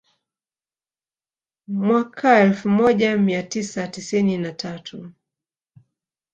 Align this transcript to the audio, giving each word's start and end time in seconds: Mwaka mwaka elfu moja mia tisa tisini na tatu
Mwaka 1.67 1.87
mwaka 1.93 2.39
elfu 2.39 2.69
moja 2.69 3.17
mia 3.17 3.43
tisa 3.43 3.87
tisini 3.87 4.37
na 4.37 4.51
tatu 4.51 5.11